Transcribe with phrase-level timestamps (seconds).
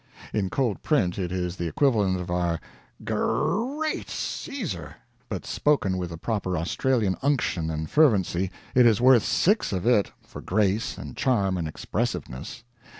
[0.33, 2.59] In cold print it is the equivalent of our
[3.03, 4.95] "Ger rreat Caesar!"
[5.29, 10.11] but spoken with the proper Australian unction and fervency, it is worth six of it
[10.25, 12.63] for grace and charm and expressiveness.